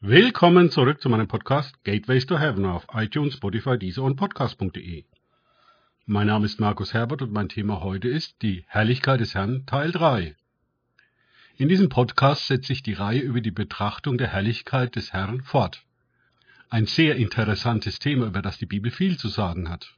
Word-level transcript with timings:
Willkommen 0.00 0.70
zurück 0.70 1.02
zu 1.02 1.08
meinem 1.08 1.26
Podcast 1.26 1.82
Gateways 1.82 2.24
to 2.24 2.38
Heaven 2.38 2.66
auf 2.66 2.86
iTunes, 2.94 3.34
Spotify, 3.34 3.76
Deezer 3.76 4.04
und 4.04 4.14
Podcast.de. 4.14 5.04
Mein 6.06 6.28
Name 6.28 6.46
ist 6.46 6.60
Markus 6.60 6.94
Herbert 6.94 7.20
und 7.20 7.32
mein 7.32 7.48
Thema 7.48 7.80
heute 7.80 8.06
ist 8.06 8.40
die 8.42 8.64
Herrlichkeit 8.68 9.18
des 9.18 9.34
Herrn 9.34 9.66
Teil 9.66 9.90
3. 9.90 10.36
In 11.56 11.68
diesem 11.68 11.88
Podcast 11.88 12.46
setze 12.46 12.72
ich 12.72 12.84
die 12.84 12.92
Reihe 12.92 13.18
über 13.18 13.40
die 13.40 13.50
Betrachtung 13.50 14.18
der 14.18 14.28
Herrlichkeit 14.28 14.94
des 14.94 15.12
Herrn 15.12 15.42
fort. 15.42 15.82
Ein 16.70 16.86
sehr 16.86 17.16
interessantes 17.16 17.98
Thema, 17.98 18.26
über 18.26 18.40
das 18.40 18.56
die 18.56 18.66
Bibel 18.66 18.92
viel 18.92 19.18
zu 19.18 19.26
sagen 19.26 19.68
hat. 19.68 19.96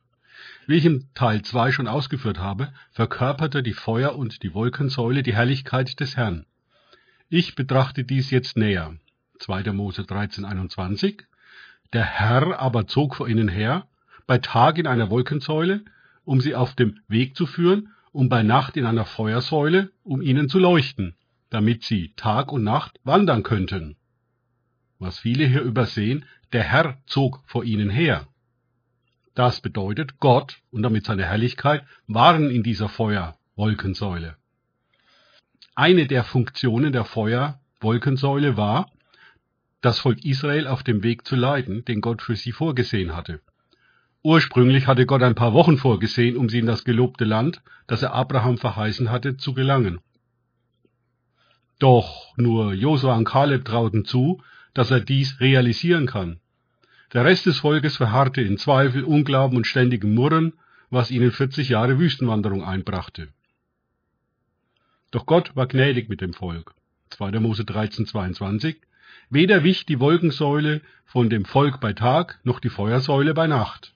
Wie 0.66 0.76
ich 0.76 0.86
im 0.86 1.12
Teil 1.12 1.42
2 1.42 1.72
schon 1.72 1.88
ausgeführt 1.88 2.38
habe, 2.38 2.72
verkörperte 2.90 3.62
die 3.62 3.74
Feuer- 3.74 4.16
und 4.16 4.42
die 4.44 4.54
Wolkensäule 4.54 5.22
die 5.22 5.34
Herrlichkeit 5.34 6.00
des 6.00 6.16
Herrn. 6.16 6.46
Ich 7.28 7.54
betrachte 7.54 8.02
dies 8.02 8.30
jetzt 8.30 8.56
näher. 8.56 8.96
2. 9.40 9.72
Mose 9.72 10.04
13, 10.04 10.44
21. 10.44 11.24
Der 11.92 12.04
Herr 12.04 12.60
aber 12.60 12.86
zog 12.86 13.16
vor 13.16 13.28
ihnen 13.28 13.48
her, 13.48 13.86
bei 14.26 14.38
Tag 14.38 14.78
in 14.78 14.86
einer 14.86 15.10
Wolkensäule, 15.10 15.84
um 16.24 16.40
sie 16.40 16.54
auf 16.54 16.74
dem 16.74 17.00
Weg 17.08 17.36
zu 17.36 17.46
führen, 17.46 17.88
und 18.12 18.28
bei 18.28 18.42
Nacht 18.42 18.76
in 18.76 18.86
einer 18.86 19.04
Feuersäule, 19.04 19.90
um 20.02 20.20
ihnen 20.20 20.48
zu 20.48 20.58
leuchten, 20.58 21.14
damit 21.48 21.84
sie 21.84 22.12
Tag 22.16 22.52
und 22.52 22.64
Nacht 22.64 23.00
wandern 23.04 23.42
könnten. 23.42 23.96
Was 24.98 25.20
viele 25.20 25.46
hier 25.46 25.62
übersehen, 25.62 26.24
der 26.52 26.64
Herr 26.64 26.98
zog 27.06 27.42
vor 27.46 27.64
ihnen 27.64 27.88
her. 27.88 28.26
Das 29.34 29.60
bedeutet, 29.60 30.18
Gott 30.18 30.58
und 30.70 30.82
damit 30.82 31.06
seine 31.06 31.24
Herrlichkeit 31.24 31.84
waren 32.06 32.50
in 32.50 32.62
dieser 32.62 32.88
Feuerwolkensäule. 32.88 34.36
Eine 35.74 36.06
der 36.06 36.24
Funktionen 36.24 36.92
der 36.92 37.04
Feuerwolkensäule 37.04 38.56
war, 38.56 38.90
das 39.80 39.98
Volk 39.98 40.24
Israel 40.24 40.66
auf 40.66 40.82
dem 40.82 41.02
Weg 41.02 41.26
zu 41.26 41.36
leiten, 41.36 41.84
den 41.84 42.00
Gott 42.00 42.22
für 42.22 42.36
sie 42.36 42.52
vorgesehen 42.52 43.16
hatte. 43.16 43.40
Ursprünglich 44.22 44.86
hatte 44.86 45.06
Gott 45.06 45.22
ein 45.22 45.34
paar 45.34 45.54
Wochen 45.54 45.78
vorgesehen, 45.78 46.36
um 46.36 46.48
sie 46.50 46.58
in 46.58 46.66
das 46.66 46.84
gelobte 46.84 47.24
Land, 47.24 47.62
das 47.86 48.02
er 48.02 48.12
Abraham 48.12 48.58
verheißen 48.58 49.10
hatte, 49.10 49.38
zu 49.38 49.54
gelangen. 49.54 50.00
Doch 51.78 52.36
nur 52.36 52.74
Josua 52.74 53.16
und 53.16 53.24
Kaleb 53.24 53.64
trauten 53.64 54.04
zu, 54.04 54.42
dass 54.74 54.90
er 54.90 55.00
dies 55.00 55.40
realisieren 55.40 56.06
kann. 56.06 56.38
Der 57.14 57.24
Rest 57.24 57.46
des 57.46 57.58
Volkes 57.58 57.96
verharrte 57.96 58.42
in 58.42 58.58
Zweifel, 58.58 59.02
Unglauben 59.02 59.56
und 59.56 59.66
ständigem 59.66 60.14
Murren, 60.14 60.52
was 60.90 61.10
ihnen 61.10 61.32
40 61.32 61.70
Jahre 61.70 61.98
Wüstenwanderung 61.98 62.62
einbrachte. 62.62 63.28
Doch 65.10 65.24
Gott 65.24 65.56
war 65.56 65.66
gnädig 65.66 66.08
mit 66.08 66.20
dem 66.20 66.34
Volk. 66.34 66.74
2. 67.08 67.40
Mose 67.40 67.64
13, 67.64 68.06
22 68.06 68.76
Weder 69.32 69.62
wich 69.62 69.86
die 69.86 70.00
Wolkensäule 70.00 70.80
von 71.04 71.30
dem 71.30 71.44
Volk 71.44 71.80
bei 71.80 71.92
Tag, 71.92 72.40
noch 72.42 72.58
die 72.58 72.68
Feuersäule 72.68 73.32
bei 73.32 73.46
Nacht. 73.46 73.94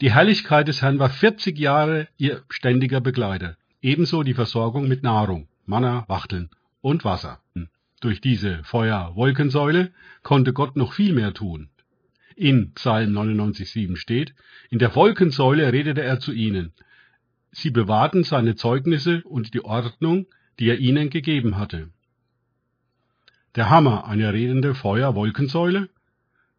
Die 0.00 0.12
Herrlichkeit 0.12 0.66
des 0.66 0.82
Herrn 0.82 0.98
war 0.98 1.08
40 1.08 1.56
Jahre 1.56 2.08
ihr 2.16 2.42
ständiger 2.48 3.00
Begleiter, 3.00 3.56
ebenso 3.80 4.24
die 4.24 4.34
Versorgung 4.34 4.88
mit 4.88 5.04
Nahrung, 5.04 5.46
Manna, 5.66 6.04
Wachteln 6.08 6.50
und 6.80 7.04
Wasser. 7.04 7.40
Durch 8.00 8.20
diese 8.20 8.64
Feuer-Wolkensäule 8.64 9.92
konnte 10.24 10.52
Gott 10.52 10.74
noch 10.74 10.94
viel 10.94 11.12
mehr 11.12 11.32
tun. 11.32 11.68
In 12.34 12.72
Psalm 12.74 13.16
99,7 13.16 13.96
steht, 13.96 14.34
in 14.68 14.80
der 14.80 14.96
Wolkensäule 14.96 15.72
redete 15.72 16.02
er 16.02 16.18
zu 16.18 16.32
ihnen. 16.32 16.72
Sie 17.52 17.70
bewahrten 17.70 18.24
seine 18.24 18.56
Zeugnisse 18.56 19.22
und 19.22 19.54
die 19.54 19.64
Ordnung, 19.64 20.26
die 20.58 20.68
er 20.68 20.78
ihnen 20.78 21.08
gegeben 21.08 21.56
hatte. 21.56 21.90
Der 23.56 23.68
Hammer, 23.68 24.06
eine 24.06 24.32
redende 24.32 24.76
Feuer-Wolkensäule? 24.76 25.88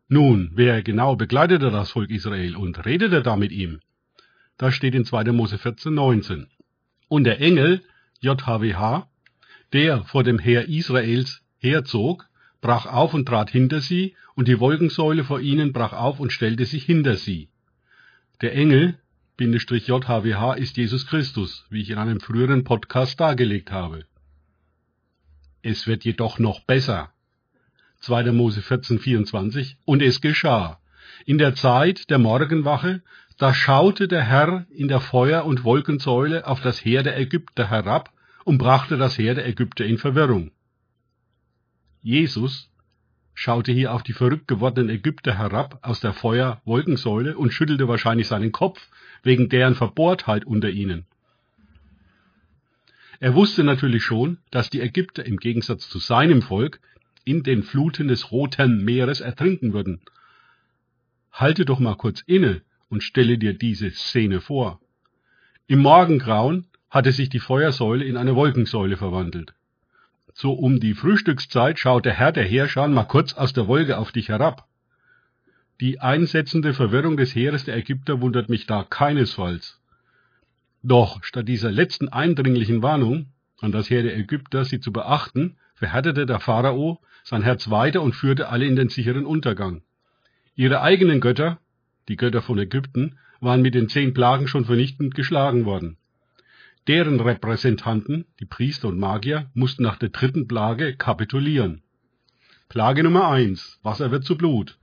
Nun, 0.10 0.52
wer 0.56 0.84
genau 0.84 1.16
begleitete 1.16 1.72
das 1.72 1.92
Volk 1.92 2.10
Israel 2.10 2.58
und 2.58 2.86
redete 2.86 3.22
da 3.22 3.38
mit 3.38 3.54
ihm? 3.54 3.80
Das 4.58 4.76
steht 4.76 4.94
in 4.94 5.06
2. 5.06 5.32
Mose 5.32 5.58
14, 5.58 5.94
19. 5.94 6.48
Und 7.08 7.24
der 7.24 7.40
Engel, 7.40 7.82
JHWH, 8.20 9.08
der 9.72 10.04
vor 10.04 10.26
dem 10.26 10.38
Heer 10.38 10.68
Israels 10.68 11.42
herzog, 11.60 12.28
brach 12.60 12.86
auf 12.86 13.14
und 13.14 13.26
trat 13.26 13.50
hinter 13.50 13.80
sie, 13.80 14.16
und 14.36 14.50
die 14.50 14.60
Wolkensäule 14.60 15.24
vor 15.24 15.40
ihnen 15.40 15.72
brach 15.72 15.94
auf 15.94 16.20
und 16.20 16.34
stellte 16.34 16.66
sich 16.66 16.84
hinter 16.84 17.16
sie. 17.16 17.48
Der 18.42 18.54
Engel, 18.54 19.00
Bindestrich 19.38 19.88
JHWH, 19.88 20.56
ist 20.56 20.76
Jesus 20.76 21.08
Christus, 21.08 21.66
wie 21.70 21.82
ich 21.82 21.90
in 21.90 21.98
einem 21.98 22.20
früheren 22.20 22.66
Podcast 22.66 23.18
dargelegt 23.18 23.72
habe. 23.72 24.04
Es 25.64 25.88
wird 25.88 26.04
jedoch 26.06 26.40
noch 26.40 26.62
besser. 26.62 27.12
2. 28.00 28.32
Mose 28.32 28.62
14, 28.62 29.00
24. 29.00 29.78
Und 29.86 30.02
es 30.02 30.22
geschah. 30.22 30.80
In 31.26 31.38
der 31.38 31.54
Zeit 31.56 32.10
der 32.10 32.18
Morgenwache, 32.18 33.04
da 33.38 33.54
schaute 33.54 34.08
der 34.08 34.24
Herr 34.24 34.66
in 34.72 34.88
der 34.88 35.00
Feuer- 35.00 35.46
und 35.46 35.64
Wolkensäule 35.64 36.48
auf 36.48 36.62
das 36.62 36.84
Heer 36.84 37.04
der 37.04 37.18
Ägypter 37.20 37.70
herab 37.70 38.12
und 38.44 38.58
brachte 38.58 38.98
das 38.98 39.18
Heer 39.18 39.36
der 39.36 39.48
Ägypter 39.48 39.86
in 39.86 39.98
Verwirrung. 39.98 40.52
Jesus 42.02 42.72
schaute 43.34 43.72
hier 43.72 43.94
auf 43.94 44.04
die 44.04 44.14
verrückt 44.14 44.48
gewordenen 44.48 44.90
Ägypter 44.90 45.38
herab 45.38 45.80
aus 45.84 46.00
der 46.00 46.14
Feuer-Wolkensäule 46.14 47.38
und 47.38 47.52
schüttelte 47.54 47.88
wahrscheinlich 47.88 48.28
seinen 48.28 48.52
Kopf 48.52 48.80
wegen 49.24 49.50
deren 49.50 49.76
Verbohrtheit 49.76 50.46
unter 50.46 50.70
ihnen. 50.70 51.06
Er 53.22 53.36
wusste 53.36 53.64
natürlich 53.64 54.04
schon, 54.04 54.40
dass 54.50 54.72
die 54.72 54.82
Ägypter 54.82 55.24
im 55.24 55.38
Gegensatz 55.38 55.88
zu 55.88 56.00
seinem 56.00 56.42
Volk 56.42 56.80
in 57.24 57.44
den 57.44 57.62
Fluten 57.62 58.08
des 58.08 58.32
Roten 58.32 58.84
Meeres 58.84 59.22
ertrinken 59.22 59.74
würden. 59.74 60.02
Halte 61.32 61.64
doch 61.64 61.78
mal 61.78 61.94
kurz 61.94 62.24
inne 62.26 62.64
und 62.90 63.04
stelle 63.04 63.38
dir 63.38 63.54
diese 63.54 63.92
Szene 63.92 64.42
vor. 64.42 64.82
Im 65.68 65.82
Morgengrauen 65.82 66.66
hatte 66.90 67.12
sich 67.12 67.30
die 67.30 67.40
Feuersäule 67.40 68.06
in 68.06 68.18
eine 68.18 68.36
Wolkensäule 68.36 68.98
verwandelt. 68.98 69.54
So 70.34 70.54
um 70.54 70.80
die 70.80 70.96
Frühstückszeit 70.96 71.78
schaut 71.78 72.06
der 72.06 72.14
Herr 72.14 72.32
der 72.32 72.46
Heerschar 72.46 72.88
mal 72.88 73.04
kurz 73.04 73.34
aus 73.34 73.54
der 73.54 73.68
Wolke 73.68 74.00
auf 74.00 74.12
dich 74.12 74.30
herab. 74.30 74.68
Die 75.80 76.00
einsetzende 76.00 76.74
Verwirrung 76.74 77.18
des 77.18 77.36
Heeres 77.36 77.66
der 77.66 77.78
Ägypter 77.78 78.20
wundert 78.20 78.50
mich 78.50 78.66
da 78.66 78.84
keinesfalls. 78.84 79.80
Doch 80.84 81.24
statt 81.24 81.48
dieser 81.48 81.72
letzten 81.72 82.10
eindringlichen 82.10 82.82
Warnung 82.82 83.28
an 83.60 83.72
das 83.72 83.90
Heer 83.90 84.04
der 84.04 84.18
Ägypter, 84.18 84.66
sie 84.66 84.80
zu 84.80 84.92
beachten, 84.92 85.58
verhärtete 85.76 86.26
der 86.26 86.40
Pharao 86.40 87.00
sein 87.24 87.44
Herz 87.44 87.70
weiter 87.70 88.02
und 88.02 88.14
führte 88.14 88.50
alle 88.50 88.66
in 88.66 88.76
den 88.76 88.90
sicheren 88.90 89.26
Untergang. 89.26 89.84
Ihre 90.56 90.82
eigenen 90.82 91.22
Götter, 91.22 91.60
die 92.08 92.16
Götter 92.16 92.42
von 92.42 92.58
Ägypten, 92.58 93.18
waren 93.40 93.62
mit 93.62 93.76
den 93.76 93.90
zehn 93.90 94.14
Plagen 94.14 94.48
schon 94.48 94.66
vernichtend 94.66 95.16
geschlagen 95.16 95.66
worden. 95.66 95.98
Deren 96.88 97.20
Repräsentanten, 97.20 98.26
die 98.40 98.46
Priester 98.46 98.88
und 98.88 98.98
Magier, 98.98 99.52
mussten 99.54 99.84
nach 99.84 99.98
der 99.98 100.10
dritten 100.10 100.48
Plage 100.48 100.96
kapitulieren. 100.96 101.84
Plage 102.70 103.04
Nummer 103.04 103.30
eins: 103.30 103.80
Wasser 103.84 104.10
wird 104.10 104.24
zu 104.24 104.36
Blut. 104.36 104.80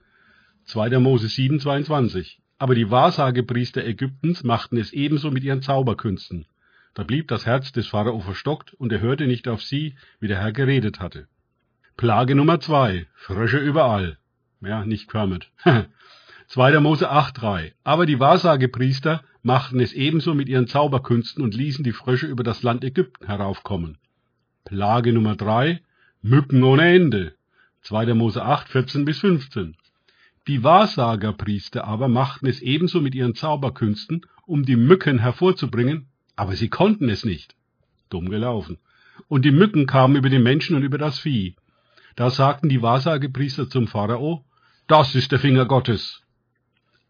2. 0.67 0.99
Mose 1.01 1.29
7, 1.29 1.59
22. 1.59 2.41
Aber 2.59 2.75
die 2.75 2.91
Wahrsagepriester 2.91 3.85
Ägyptens 3.85 4.43
machten 4.43 4.77
es 4.77 4.93
ebenso 4.93 5.31
mit 5.31 5.45
ihren 5.45 5.63
Zauberkünsten. 5.63 6.47
Da 6.95 7.05
blieb 7.05 7.29
das 7.29 7.47
Herz 7.47 7.71
des 7.73 7.87
Pharao 7.87 8.21
verstockt, 8.21 8.75
und 8.75 8.93
er 8.93 9.01
hörte 9.01 9.27
nicht 9.27 9.47
auf 9.47 9.63
sie, 9.63 9.95
wie 10.19 10.29
der 10.29 10.41
Herr 10.41 10.53
geredet 10.53 10.99
hatte. 10.99 11.29
Plage 11.97 12.35
Nummer 12.35 12.61
zwei. 12.61 13.07
Frösche 13.15 13.59
überall. 13.59 14.19
Ja, 14.61 14.85
nicht 14.85 15.09
Kermit. 15.09 15.51
2. 16.49 16.81
Mose 16.81 17.13
8,3. 17.13 17.73
Aber 17.85 18.07
die 18.07 18.19
Wahrsagepriester 18.19 19.23
machten 19.43 19.81
es 19.81 19.93
ebenso 19.93 20.35
mit 20.35 20.49
ihren 20.49 20.67
Zauberkünsten 20.67 21.45
und 21.45 21.55
ließen 21.55 21.85
die 21.85 21.93
Frösche 21.93 22.27
über 22.27 22.43
das 22.43 22.63
Land 22.63 22.85
Ägypten 22.85 23.27
heraufkommen. 23.27 23.99
Plage 24.65 25.13
Nummer 25.13 25.37
drei. 25.37 25.83
Mücken 26.23 26.63
ohne 26.63 26.89
Ende. 26.95 27.35
2. 27.83 28.15
Mose 28.15 28.43
8, 28.45 28.69
14 28.69 29.05
bis 29.05 29.21
15. 29.21 29.77
Die 30.49 30.65
Wahrsagerpriester 30.65 31.85
aber 31.85 32.09
machten 32.09 32.47
es 32.47 32.63
ebenso 32.63 33.03
mit 33.03 33.15
ihren 33.15 33.35
Zauberkünsten, 33.35 34.23
um 34.47 34.65
die 34.65 34.77
Mücken 34.77 35.19
hervorzubringen, 35.19 36.09
aber 36.37 36.57
sie 36.57 36.71
konnten 36.71 37.11
es 37.11 37.23
nicht. 37.23 37.55
Dumm 38.09 38.31
gelaufen. 38.31 38.79
Und 39.29 39.45
die 39.45 39.51
Mücken 39.51 39.87
kamen 39.87 40.17
über 40.17 40.31
die 40.31 40.39
Menschen 40.39 40.75
und 40.75 40.85
über 40.85 40.97
das 40.97 41.19
Vieh. 41.19 41.55
Da 42.17 42.31
sagten 42.31 42.71
die 42.71 42.81
Wahrsagepriester 42.81 43.69
zum 43.69 43.89
Pharao, 43.89 44.47
das 44.87 45.15
ist 45.15 45.33
der 45.33 45.39
Finger 45.39 45.67
Gottes. 45.67 46.23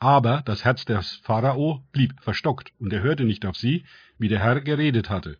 Aber 0.00 0.42
das 0.44 0.64
Herz 0.64 0.84
des 0.84 1.20
Pharao 1.22 1.84
blieb 1.92 2.20
verstockt, 2.20 2.72
und 2.80 2.92
er 2.92 3.02
hörte 3.02 3.24
nicht 3.24 3.46
auf 3.46 3.56
sie, 3.56 3.84
wie 4.18 4.26
der 4.26 4.40
Herr 4.40 4.60
geredet 4.62 5.10
hatte. 5.10 5.38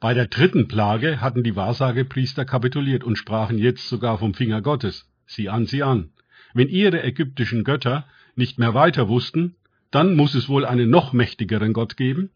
Bei 0.00 0.14
der 0.14 0.26
dritten 0.26 0.66
Plage 0.66 1.20
hatten 1.20 1.44
die 1.44 1.54
Wahrsagepriester 1.54 2.44
kapituliert 2.44 3.04
und 3.04 3.18
sprachen 3.18 3.56
jetzt 3.56 3.88
sogar 3.88 4.18
vom 4.18 4.34
Finger 4.34 4.62
Gottes 4.62 5.07
sieh 5.28 5.48
an, 5.48 5.66
sieh 5.66 5.84
an. 5.84 6.10
Wenn 6.54 6.68
ihre 6.68 7.04
ägyptischen 7.04 7.62
Götter 7.62 8.04
nicht 8.34 8.58
mehr 8.58 8.74
weiter 8.74 9.08
wussten, 9.08 9.54
dann 9.92 10.16
muss 10.16 10.34
es 10.34 10.48
wohl 10.48 10.64
einen 10.64 10.90
noch 10.90 11.12
mächtigeren 11.12 11.72
Gott 11.72 11.96
geben? 11.96 12.30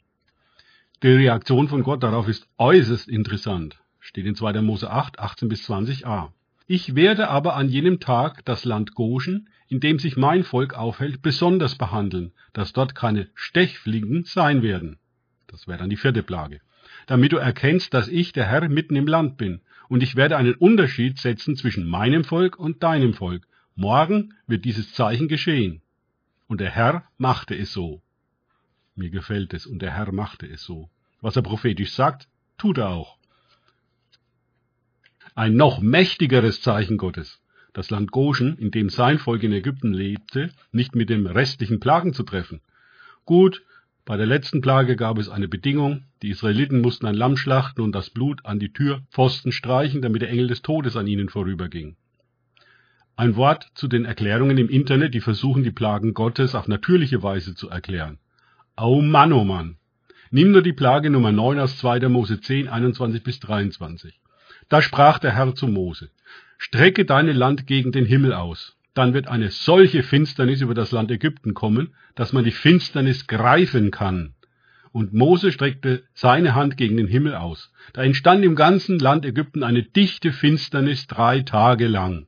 Die 1.03 1.09
Reaktion 1.09 1.67
von 1.67 1.83
Gott 1.83 2.03
darauf 2.03 2.29
ist 2.29 2.47
äußerst 2.59 3.09
interessant. 3.09 3.81
Steht 3.99 4.27
in 4.27 4.37
2. 4.37 4.63
Mose 4.63 4.91
8, 4.91 5.19
18 5.19 5.49
bis 5.49 5.69
20a. 5.69 6.31
Ich 6.67 6.95
werde 6.95 7.29
aber 7.29 7.57
an 7.57 7.69
jenem 7.69 7.99
Tag 7.99 8.45
das 8.45 8.65
Land 8.65 8.95
Goshen, 8.95 9.49
in 9.69 9.81
dem 9.81 9.99
sich 9.99 10.17
mein 10.17 10.45
Volk 10.45 10.75
aufhält, 10.75 11.23
besonders 11.23 11.77
behandeln, 11.77 12.33
dass 12.53 12.73
dort 12.73 12.95
keine 12.95 13.29
Stechfliegen 13.35 14.25
sein 14.25 14.63
werden. 14.63 14.99
Das 15.49 15.67
wäre 15.67 15.79
dann 15.79 15.91
die 15.91 15.97
vierte 15.97 16.23
Plage. 16.23 16.61
Damit 17.07 17.33
du 17.33 17.37
erkennst, 17.37 17.95
dass 17.95 18.09
ich 18.09 18.33
der 18.33 18.47
Herr 18.47 18.69
mitten 18.69 18.97
im 18.97 19.07
Land 19.07 19.37
bin, 19.37 19.61
und 19.93 20.03
ich 20.03 20.17
werde 20.17 20.39
einen 20.39 20.55
Unterschied 20.55 21.19
setzen 21.19 21.55
zwischen 21.55 21.87
meinem 21.87 22.25
Volk 22.25 22.59
und 22.59 22.83
deinem 22.83 23.13
Volk. 23.13 23.47
Morgen 23.75 24.33
wird 24.47 24.65
dieses 24.65 24.95
Zeichen 24.95 25.29
geschehen. 25.29 25.83
Und 26.47 26.63
der 26.63 26.71
Herr 26.71 27.05
machte 27.19 27.55
es 27.55 27.75
so. 27.75 28.01
Mir 28.95 29.11
gefällt 29.11 29.53
es, 29.53 29.67
und 29.67 29.83
der 29.83 29.95
Herr 29.95 30.11
machte 30.11 30.47
es 30.47 30.65
so. 30.65 30.89
Was 31.21 31.37
er 31.37 31.43
prophetisch 31.43 31.93
sagt, 31.93 32.27
tut 32.57 32.79
er 32.79 32.89
auch. 32.89 33.19
Ein 35.35 35.57
noch 35.57 35.83
mächtigeres 35.83 36.63
Zeichen 36.63 36.97
Gottes, 36.97 37.43
das 37.75 37.91
Land 37.91 38.13
Goshen, 38.13 38.57
in 38.57 38.71
dem 38.71 38.89
sein 38.89 39.19
Volk 39.19 39.43
in 39.43 39.53
Ägypten 39.53 39.93
lebte, 39.93 40.55
nicht 40.71 40.95
mit 40.95 41.11
dem 41.11 41.27
restlichen 41.27 41.81
Plagen 41.81 42.15
zu 42.15 42.23
treffen. 42.23 42.63
Gut, 43.27 43.63
bei 44.07 44.17
der 44.17 44.25
letzten 44.25 44.63
Plage 44.63 44.97
gab 44.97 45.19
es 45.19 45.29
eine 45.29 45.49
Bedingung, 45.49 46.05
die 46.23 46.31
Israeliten 46.31 46.81
mussten 46.81 47.07
ein 47.07 47.15
Lamm 47.15 47.37
schlachten 47.37 47.81
und 47.81 47.93
das 47.93 48.11
Blut 48.11 48.47
an 48.47 48.61
die 48.61 48.73
Türpfosten 48.73 49.51
streichen, 49.51 50.03
damit 50.03 50.23
der 50.23 50.31
Engel 50.31 50.47
des 50.47 50.63
Todes 50.63 50.97
an 50.97 51.09
ihnen 51.09 51.29
vorüberging. 51.29 51.97
Ein 53.17 53.37
Wort 53.37 53.69
zu 53.75 53.89
den 53.89 54.05
Erklärungen 54.05 54.57
im 54.57 54.69
Internet, 54.69 55.15
die 55.15 55.21
versuchen, 55.21 55.65
die 55.65 55.73
Plagen 55.73 56.15
Gottes 56.15 56.55
auf 56.55 56.69
natürliche 56.69 57.23
Weise 57.23 57.55
zu 57.55 57.69
erklären. 57.69 58.19
Oh 58.77 59.03
Mann, 59.03 59.33
oh 59.33 59.45
Mann. 59.45 59.77
Nimm 60.31 60.53
nur 60.53 60.63
die 60.63 60.73
Plage 60.73 61.11
Nummer 61.11 61.31
9 61.31 61.59
aus 61.59 61.77
2. 61.79 62.09
Mose 62.09 62.41
10, 62.41 62.69
21 62.69 63.23
bis 63.23 63.39
23. 63.41 64.19
Da 64.69 64.81
sprach 64.81 65.19
der 65.19 65.37
Herr 65.37 65.55
zu 65.55 65.67
Mose, 65.67 66.11
Strecke 66.57 67.05
deine 67.05 67.33
Land 67.33 67.67
gegen 67.67 67.93
den 67.93 68.07
Himmel 68.07 68.33
aus. 68.33 68.77
Dann 68.95 69.13
wird 69.13 69.27
eine 69.27 69.51
solche 69.51 70.03
Finsternis 70.03 70.61
über 70.61 70.75
das 70.75 70.93
Land 70.93 71.11
Ägypten 71.11 71.55
kommen, 71.55 71.95
dass 72.15 72.33
man 72.33 72.45
die 72.45 72.53
Finsternis 72.53 73.27
greifen 73.27 73.91
kann. 73.91 74.35
Und 74.93 75.15
Mose 75.15 75.53
streckte 75.53 76.05
seine 76.13 76.55
Hand 76.55 76.77
gegen 76.77 76.99
den 76.99 77.07
Himmel 77.07 77.35
aus. 77.35 77.73
Da 77.95 78.03
entstand 78.03 78.45
im 78.45 78.55
ganzen 78.55 78.99
Land 78.99 79.25
Ägypten 79.25 79.63
eine 79.63 79.83
dichte 79.83 80.33
Finsternis 80.33 81.07
drei 81.07 81.41
Tage 81.41 81.89
lang. 81.89 82.27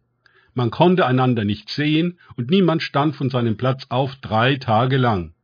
Man 0.54 0.70
konnte 0.70 1.04
einander 1.04 1.44
nicht 1.44 1.68
sehen, 1.68 2.18
und 2.36 2.50
niemand 2.50 2.82
stand 2.82 3.16
von 3.16 3.28
seinem 3.28 3.56
Platz 3.56 3.86
auf 3.90 4.16
drei 4.16 4.56
Tage 4.56 4.96
lang. 4.96 5.34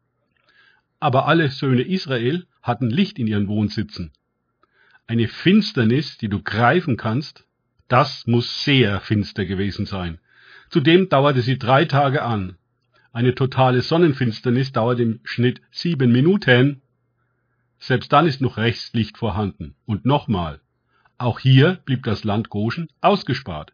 Aber 0.99 1.27
alle 1.27 1.51
Söhne 1.51 1.83
Israel 1.83 2.47
hatten 2.63 2.91
Licht 2.91 3.19
in 3.19 3.27
ihren 3.27 3.49
Wohnsitzen. 3.49 4.13
Eine 5.07 5.29
Finsternis, 5.29 6.19
die 6.19 6.29
du 6.29 6.41
greifen 6.41 6.97
kannst, 6.97 7.45
das 7.89 8.27
muss 8.27 8.65
sehr 8.65 9.01
finster 9.01 9.45
gewesen 9.45 9.85
sein. 9.85 10.21
Zudem 10.69 11.09
dauerte 11.09 11.43
sie 11.43 11.59
drei 11.59 11.85
Tage 11.85 12.23
an. 12.23 12.57
Eine 13.13 13.35
totale 13.35 13.83
Sonnenfinsternis 13.83 14.71
dauert 14.71 15.01
im 15.01 15.19
Schnitt 15.25 15.61
sieben 15.73 16.13
Minuten. 16.13 16.81
Selbst 17.81 18.13
dann 18.13 18.27
ist 18.27 18.43
noch 18.43 18.59
Rechtslicht 18.59 19.17
vorhanden. 19.17 19.75
Und 19.87 20.05
nochmal, 20.05 20.61
auch 21.17 21.41
hier 21.41 21.81
blieb 21.87 22.03
das 22.03 22.25
Land 22.25 22.51
Goshen 22.51 22.89
ausgespart. 23.01 23.73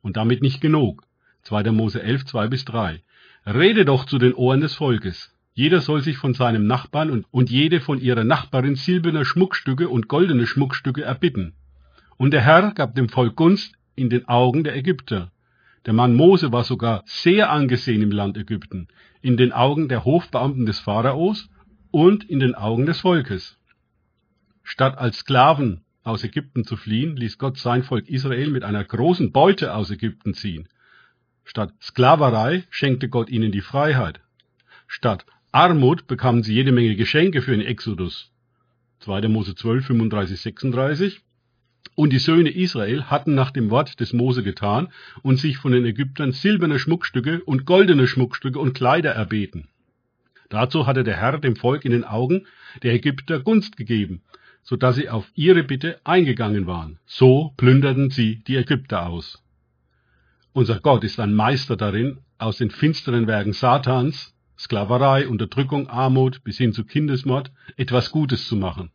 Und 0.00 0.16
damit 0.16 0.42
nicht 0.42 0.60
genug. 0.60 1.04
2. 1.42 1.70
Mose 1.70 2.02
11, 2.02 2.24
2 2.24 2.48
bis 2.48 2.64
3. 2.64 3.02
Rede 3.46 3.84
doch 3.84 4.06
zu 4.06 4.18
den 4.18 4.34
Ohren 4.34 4.62
des 4.62 4.74
Volkes. 4.74 5.32
Jeder 5.52 5.80
soll 5.80 6.02
sich 6.02 6.16
von 6.16 6.34
seinem 6.34 6.66
Nachbarn 6.66 7.10
und, 7.10 7.26
und 7.30 7.50
jede 7.50 7.80
von 7.80 8.00
ihrer 8.00 8.24
Nachbarin 8.24 8.74
silberne 8.74 9.24
Schmuckstücke 9.24 9.88
und 9.88 10.08
goldene 10.08 10.46
Schmuckstücke 10.46 11.02
erbitten. 11.02 11.54
Und 12.16 12.32
der 12.32 12.40
Herr 12.40 12.72
gab 12.72 12.94
dem 12.94 13.08
Volk 13.08 13.36
Gunst 13.36 13.74
in 13.94 14.10
den 14.10 14.26
Augen 14.28 14.64
der 14.64 14.76
Ägypter. 14.76 15.30
Der 15.84 15.92
Mann 15.92 16.14
Mose 16.14 16.52
war 16.52 16.64
sogar 16.64 17.02
sehr 17.06 17.50
angesehen 17.50 18.02
im 18.02 18.10
Land 18.10 18.36
Ägypten, 18.36 18.88
in 19.20 19.36
den 19.36 19.52
Augen 19.52 19.88
der 19.88 20.04
Hofbeamten 20.04 20.66
des 20.66 20.78
Pharaos 20.78 21.48
und 21.96 22.28
in 22.28 22.40
den 22.40 22.54
Augen 22.54 22.84
des 22.84 23.00
Volkes. 23.00 23.56
Statt 24.62 24.98
als 24.98 25.20
Sklaven 25.20 25.80
aus 26.02 26.24
Ägypten 26.24 26.64
zu 26.64 26.76
fliehen, 26.76 27.16
ließ 27.16 27.38
Gott 27.38 27.56
sein 27.56 27.84
Volk 27.84 28.06
Israel 28.10 28.50
mit 28.50 28.64
einer 28.64 28.84
großen 28.84 29.32
Beute 29.32 29.72
aus 29.72 29.90
Ägypten 29.90 30.34
ziehen. 30.34 30.68
Statt 31.42 31.72
Sklaverei 31.80 32.64
schenkte 32.68 33.08
Gott 33.08 33.30
ihnen 33.30 33.50
die 33.50 33.62
Freiheit. 33.62 34.20
Statt 34.86 35.24
Armut 35.52 36.06
bekamen 36.06 36.42
sie 36.42 36.52
jede 36.52 36.70
Menge 36.70 36.96
Geschenke 36.96 37.40
für 37.40 37.52
den 37.52 37.62
Exodus. 37.62 38.30
2. 39.00 39.28
Mose 39.28 39.54
12, 39.54 39.86
35, 39.86 40.38
36. 40.38 41.22
Und 41.94 42.12
die 42.12 42.18
Söhne 42.18 42.50
Israel 42.50 43.04
hatten 43.04 43.34
nach 43.34 43.52
dem 43.52 43.70
Wort 43.70 44.00
des 44.00 44.12
Mose 44.12 44.42
getan 44.42 44.88
und 45.22 45.38
sich 45.38 45.56
von 45.56 45.72
den 45.72 45.86
Ägyptern 45.86 46.32
silberne 46.32 46.78
Schmuckstücke 46.78 47.42
und 47.44 47.64
goldene 47.64 48.06
Schmuckstücke 48.06 48.58
und 48.58 48.74
Kleider 48.74 49.12
erbeten. 49.12 49.68
Dazu 50.48 50.86
hatte 50.86 51.04
der 51.04 51.16
Herr 51.16 51.38
dem 51.38 51.56
Volk 51.56 51.84
in 51.84 51.92
den 51.92 52.04
Augen 52.04 52.46
der 52.82 52.94
Ägypter 52.94 53.40
Gunst 53.40 53.76
gegeben, 53.76 54.22
so 54.62 54.76
dass 54.76 54.96
sie 54.96 55.08
auf 55.08 55.30
ihre 55.34 55.62
Bitte 55.62 56.00
eingegangen 56.04 56.66
waren. 56.66 56.98
So 57.06 57.52
plünderten 57.56 58.10
sie 58.10 58.42
die 58.44 58.56
Ägypter 58.56 59.06
aus. 59.06 59.42
Unser 60.52 60.80
Gott 60.80 61.04
ist 61.04 61.20
ein 61.20 61.34
Meister 61.34 61.76
darin, 61.76 62.18
aus 62.38 62.58
den 62.58 62.70
finsteren 62.70 63.26
Werken 63.26 63.52
Satans 63.52 64.34
Sklaverei, 64.58 65.28
Unterdrückung, 65.28 65.88
Armut 65.88 66.42
bis 66.42 66.56
hin 66.56 66.72
zu 66.72 66.84
Kindesmord 66.84 67.52
etwas 67.76 68.10
Gutes 68.10 68.48
zu 68.48 68.56
machen. 68.56 68.90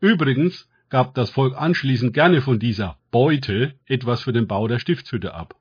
Übrigens 0.00 0.68
gab 0.88 1.14
das 1.14 1.30
Volk 1.30 1.56
anschließend 1.56 2.14
gerne 2.14 2.40
von 2.40 2.58
dieser 2.58 2.98
Beute 3.10 3.74
etwas 3.86 4.22
für 4.22 4.32
den 4.32 4.46
Bau 4.46 4.68
der 4.68 4.78
Stiftshütte 4.78 5.34
ab. 5.34 5.56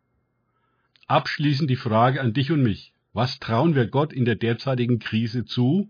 Abschließend 1.07 1.69
die 1.69 1.75
Frage 1.75 2.21
an 2.21 2.33
dich 2.33 2.51
und 2.51 2.61
mich. 2.61 2.92
Was 3.13 3.39
trauen 3.39 3.75
wir 3.75 3.87
Gott 3.87 4.11
in 4.11 4.25
der 4.25 4.35
derzeitigen 4.35 4.99
Krise 4.99 5.45
zu? 5.45 5.89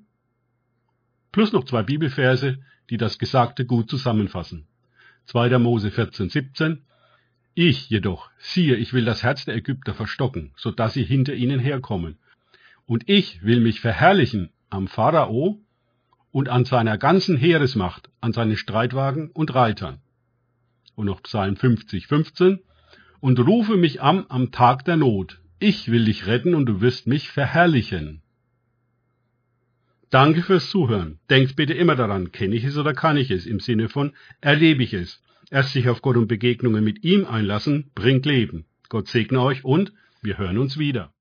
Plus 1.31 1.51
noch 1.51 1.65
zwei 1.65 1.83
Bibelverse, 1.83 2.59
die 2.89 2.97
das 2.97 3.17
Gesagte 3.17 3.65
gut 3.65 3.89
zusammenfassen. 3.89 4.67
2. 5.25 5.57
Mose 5.57 5.89
14, 5.89 6.29
17. 6.29 6.81
Ich 7.55 7.89
jedoch, 7.89 8.29
siehe, 8.37 8.75
ich 8.75 8.93
will 8.93 9.05
das 9.05 9.23
Herz 9.23 9.45
der 9.45 9.55
Ägypter 9.55 9.93
verstocken, 9.93 10.51
so 10.57 10.69
dass 10.71 10.93
sie 10.93 11.03
hinter 11.03 11.33
ihnen 11.33 11.59
herkommen 11.59 12.17
und 12.85 13.09
ich 13.09 13.43
will 13.43 13.59
mich 13.59 13.79
verherrlichen 13.79 14.49
am 14.69 14.87
Pharao 14.87 15.59
und 16.31 16.49
an 16.49 16.65
seiner 16.65 16.97
ganzen 16.97 17.37
Heeresmacht, 17.37 18.09
an 18.21 18.33
seinen 18.33 18.57
Streitwagen 18.57 19.29
und 19.31 19.53
Reitern. 19.53 20.01
Und 20.95 21.05
noch 21.05 21.23
Psalm 21.23 21.55
50, 21.55 22.07
15. 22.07 22.59
Und 23.19 23.39
rufe 23.39 23.77
mich 23.77 24.01
an 24.01 24.25
am 24.29 24.51
Tag 24.51 24.83
der 24.85 24.97
Not. 24.97 25.39
Ich 25.65 25.89
will 25.89 26.03
dich 26.03 26.27
retten 26.27 26.55
und 26.55 26.65
du 26.65 26.81
wirst 26.81 27.07
mich 27.07 27.29
verherrlichen. 27.29 28.21
Danke 30.09 30.41
fürs 30.41 30.69
Zuhören. 30.69 31.19
Denkt 31.29 31.55
bitte 31.55 31.73
immer 31.73 31.95
daran, 31.95 32.33
kenne 32.33 32.55
ich 32.55 32.65
es 32.65 32.77
oder 32.77 32.93
kann 32.93 33.15
ich 33.15 33.31
es, 33.31 33.45
im 33.45 33.61
Sinne 33.61 33.87
von 33.87 34.11
erlebe 34.41 34.83
ich 34.83 34.93
es. 34.93 35.23
Erst 35.49 35.71
sich 35.71 35.87
auf 35.87 36.01
Gott 36.01 36.17
und 36.17 36.27
Begegnungen 36.27 36.83
mit 36.83 37.05
ihm 37.05 37.25
einlassen, 37.25 37.91
bringt 37.95 38.25
Leben. 38.25 38.65
Gott 38.89 39.07
segne 39.07 39.41
euch 39.41 39.63
und 39.63 39.93
wir 40.21 40.37
hören 40.37 40.57
uns 40.57 40.77
wieder. 40.77 41.11